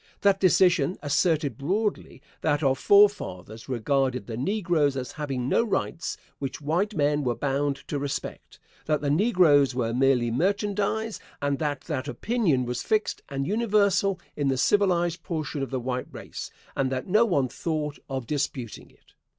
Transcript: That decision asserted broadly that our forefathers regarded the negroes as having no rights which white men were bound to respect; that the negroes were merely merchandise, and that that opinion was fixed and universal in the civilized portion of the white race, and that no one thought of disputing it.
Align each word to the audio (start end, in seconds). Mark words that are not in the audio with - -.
That 0.21 0.39
decision 0.39 0.97
asserted 1.03 1.59
broadly 1.59 2.23
that 2.41 2.63
our 2.63 2.73
forefathers 2.75 3.69
regarded 3.69 4.25
the 4.25 4.35
negroes 4.35 4.97
as 4.97 5.11
having 5.11 5.47
no 5.47 5.61
rights 5.61 6.17
which 6.39 6.59
white 6.59 6.95
men 6.95 7.23
were 7.23 7.35
bound 7.35 7.75
to 7.87 7.99
respect; 7.99 8.59
that 8.87 9.01
the 9.01 9.11
negroes 9.11 9.75
were 9.75 9.93
merely 9.93 10.31
merchandise, 10.31 11.19
and 11.39 11.59
that 11.59 11.81
that 11.81 12.07
opinion 12.07 12.65
was 12.65 12.81
fixed 12.81 13.21
and 13.29 13.45
universal 13.45 14.19
in 14.35 14.47
the 14.47 14.57
civilized 14.57 15.21
portion 15.21 15.61
of 15.61 15.69
the 15.69 15.79
white 15.79 16.07
race, 16.11 16.49
and 16.75 16.91
that 16.91 17.05
no 17.05 17.23
one 17.23 17.47
thought 17.47 17.99
of 18.09 18.25
disputing 18.25 18.89
it. 18.89 19.13